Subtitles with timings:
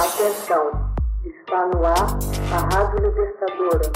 [0.00, 0.94] Atenção,
[1.26, 2.18] está no ar
[2.54, 3.92] a Rádio Libertadora.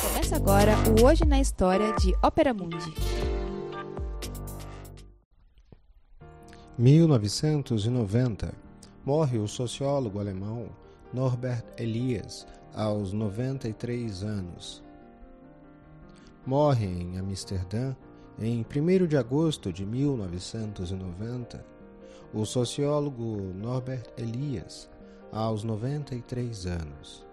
[0.00, 2.94] Começa agora o Hoje na História de Ópera Mundi.
[6.78, 8.54] 1990
[9.04, 10.68] morre o sociólogo alemão
[11.12, 14.84] Norbert Elias aos 93 anos.
[16.46, 17.96] Morre em Amsterdã
[18.38, 21.64] em 1 de agosto de 1990
[22.32, 24.88] o sociólogo Norbert Elias
[25.30, 27.26] aos 93 anos.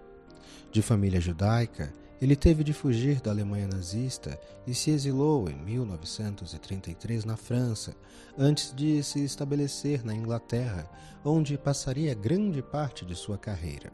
[0.72, 7.24] De família judaica, ele teve de fugir da Alemanha nazista e se exilou em 1933
[7.24, 7.96] na França,
[8.38, 10.90] antes de se estabelecer na Inglaterra,
[11.24, 13.92] onde passaria grande parte de sua carreira.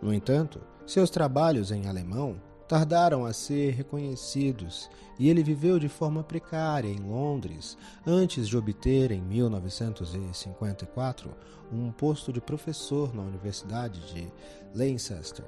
[0.00, 4.88] No entanto, seus trabalhos em alemão tardaram a ser reconhecidos
[5.18, 11.32] e ele viveu de forma precária em Londres antes de obter, em 1954,
[11.72, 14.32] um posto de professor na Universidade de
[14.72, 15.44] Leicester.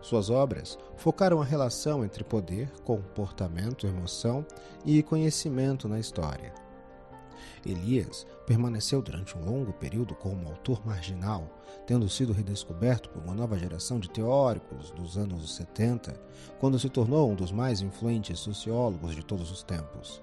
[0.00, 4.46] Suas obras focaram a relação entre poder, comportamento, emoção
[4.82, 6.54] e conhecimento na história.
[7.64, 13.58] Elias permaneceu durante um longo período como autor marginal, tendo sido redescoberto por uma nova
[13.58, 16.12] geração de teóricos dos anos 70,
[16.58, 20.22] quando se tornou um dos mais influentes sociólogos de todos os tempos.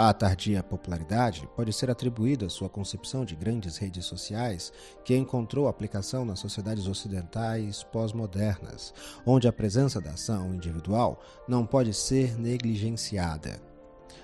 [0.00, 4.72] A tardia popularidade pode ser atribuída à sua concepção de grandes redes sociais,
[5.04, 8.94] que encontrou aplicação nas sociedades ocidentais pós-modernas,
[9.26, 13.60] onde a presença da ação individual não pode ser negligenciada.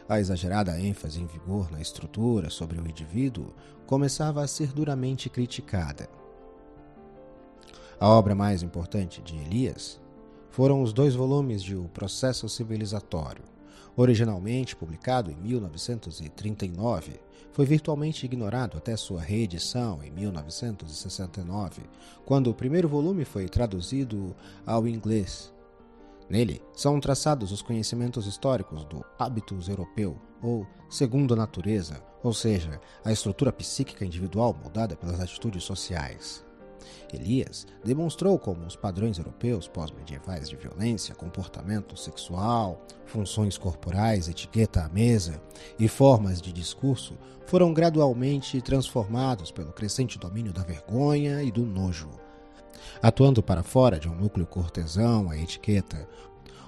[0.08, 3.54] A exagerada ênfase em vigor na estrutura sobre o indivíduo
[3.86, 6.08] começava a ser duramente criticada.
[7.98, 10.00] A obra mais importante de Elias
[10.50, 13.44] foram os dois volumes de O Processo Civilizatório,
[13.96, 17.12] Originalmente publicado em 1939,
[17.52, 21.82] foi virtualmente ignorado até sua reedição em 1969,
[22.24, 24.34] quando o primeiro volume foi traduzido
[24.66, 25.53] ao inglês.
[26.28, 33.12] Nele são traçados os conhecimentos históricos do hábitus europeu, ou segundo natureza, ou seja, a
[33.12, 36.44] estrutura psíquica individual moldada pelas atitudes sociais.
[37.12, 44.88] Elias demonstrou como os padrões europeus pós-medievais de violência, comportamento sexual, funções corporais, etiqueta à
[44.88, 45.40] mesa
[45.78, 52.23] e formas de discurso foram gradualmente transformados pelo crescente domínio da vergonha e do nojo.
[53.02, 56.08] Atuando para fora de um núcleo cortesão, a etiqueta,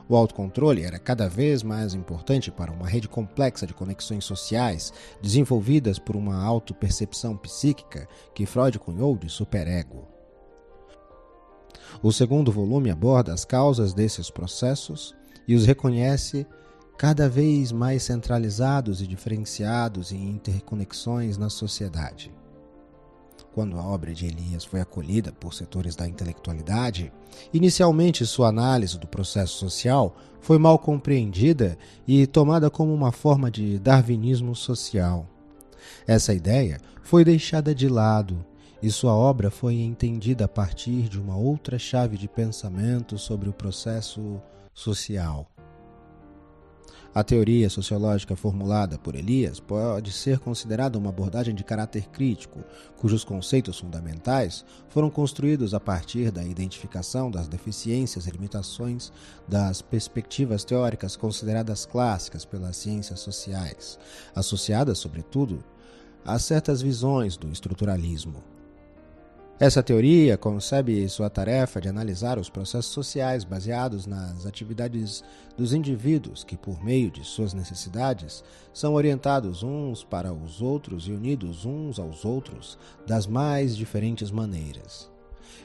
[0.08, 5.98] o autocontrole era cada vez mais importante para uma rede complexa de conexões sociais desenvolvidas
[5.98, 10.06] por uma autopercepção psíquica que Freud cunhou de superego.
[12.02, 15.14] O segundo volume aborda as causas desses processos
[15.48, 16.46] e os reconhece
[16.96, 22.32] cada vez mais centralizados e diferenciados em interconexões na sociedade.
[23.56, 27.10] Quando a obra de Elias foi acolhida por setores da intelectualidade,
[27.54, 33.78] inicialmente sua análise do processo social foi mal compreendida e tomada como uma forma de
[33.78, 35.26] darwinismo social.
[36.06, 38.44] Essa ideia foi deixada de lado
[38.82, 43.54] e sua obra foi entendida a partir de uma outra chave de pensamento sobre o
[43.54, 44.38] processo
[44.74, 45.48] social.
[47.16, 52.62] A teoria sociológica formulada por Elias pode ser considerada uma abordagem de caráter crítico,
[52.98, 59.10] cujos conceitos fundamentais foram construídos a partir da identificação das deficiências e limitações
[59.48, 63.98] das perspectivas teóricas consideradas clássicas pelas ciências sociais,
[64.34, 65.64] associadas, sobretudo,
[66.22, 68.55] a certas visões do estruturalismo.
[69.58, 75.24] Essa teoria concebe sua tarefa de analisar os processos sociais baseados nas atividades
[75.56, 81.12] dos indivíduos que, por meio de suas necessidades, são orientados uns para os outros e
[81.12, 85.10] unidos uns aos outros das mais diferentes maneiras.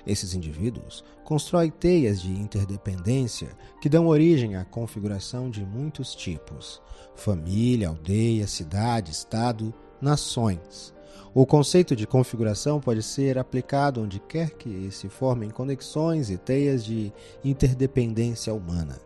[0.08, 3.50] Esses indivíduos constroem teias de interdependência
[3.82, 6.82] que dão origem à configuração de muitos tipos:
[7.14, 10.94] família, aldeia, cidade, estado, nações
[11.34, 16.84] o conceito de configuração pode ser aplicado onde quer que se formem conexões e teias
[16.84, 17.12] de
[17.44, 19.00] interdependência humana.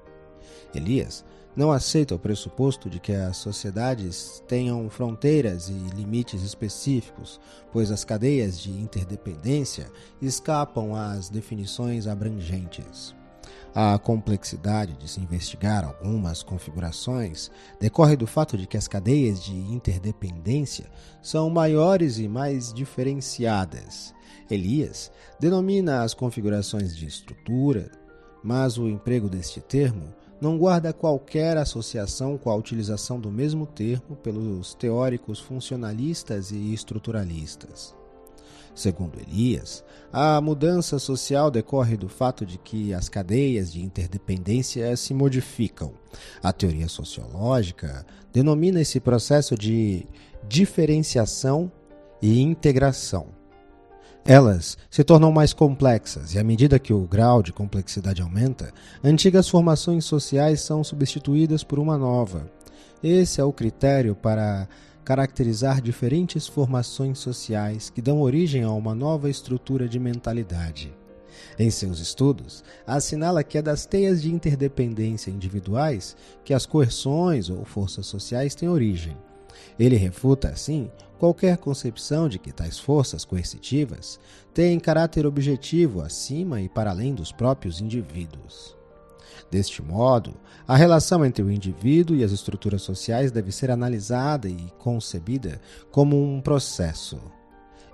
[0.73, 1.23] Elias
[1.55, 7.39] não aceita o pressuposto de que as sociedades tenham fronteiras e limites específicos,
[7.71, 9.89] pois as cadeias de interdependência
[10.21, 13.15] escapam às definições abrangentes.
[13.77, 19.53] A complexidade de se investigar algumas configurações decorre do fato de que as cadeias de
[19.53, 20.85] interdependência
[21.21, 24.13] são maiores e mais diferenciadas.
[24.49, 25.11] Elias
[25.41, 27.91] denomina as configurações de estrutura,
[28.41, 34.15] mas o emprego deste termo não guarda qualquer associação com a utilização do mesmo termo
[34.15, 37.93] pelos teóricos funcionalistas e estruturalistas.
[38.75, 45.13] Segundo Elias, a mudança social decorre do fato de que as cadeias de interdependência se
[45.13, 45.93] modificam.
[46.43, 50.05] A teoria sociológica denomina esse processo de
[50.45, 51.71] diferenciação
[52.21, 53.27] e integração.
[54.25, 59.47] Elas se tornam mais complexas e, à medida que o grau de complexidade aumenta, antigas
[59.47, 62.51] formações sociais são substituídas por uma nova.
[63.03, 64.67] Esse é o critério para
[65.05, 70.91] caracterizar diferentes formações sociais que dão origem a uma nova estrutura de mentalidade.
[71.59, 77.63] Em seus estudos, assinala que é das teias de interdependência individuais que as coerções ou
[77.63, 79.15] forças sociais têm origem.
[79.77, 84.19] Ele refuta, assim, qualquer concepção de que tais forças coercitivas
[84.53, 88.75] têm caráter objetivo acima e para além dos próprios indivíduos.
[89.49, 90.35] Deste modo,
[90.67, 95.61] a relação entre o indivíduo e as estruturas sociais deve ser analisada e concebida
[95.91, 97.19] como um processo.